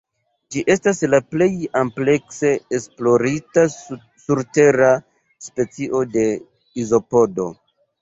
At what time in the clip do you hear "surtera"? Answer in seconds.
3.77-4.91